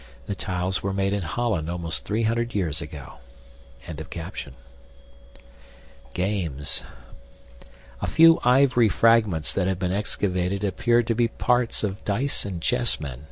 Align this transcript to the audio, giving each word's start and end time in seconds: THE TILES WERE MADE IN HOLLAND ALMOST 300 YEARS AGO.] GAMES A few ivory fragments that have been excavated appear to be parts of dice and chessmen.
THE 0.25 0.33
TILES 0.33 0.81
WERE 0.81 0.93
MADE 0.93 1.13
IN 1.13 1.21
HOLLAND 1.21 1.69
ALMOST 1.69 2.05
300 2.05 2.55
YEARS 2.55 2.81
AGO.] 2.81 3.19
GAMES 6.15 6.83
A 8.01 8.07
few 8.07 8.39
ivory 8.43 8.89
fragments 8.89 9.53
that 9.53 9.67
have 9.67 9.77
been 9.77 9.91
excavated 9.93 10.63
appear 10.63 11.03
to 11.03 11.13
be 11.13 11.27
parts 11.27 11.83
of 11.83 12.03
dice 12.03 12.45
and 12.45 12.63
chessmen. 12.63 13.19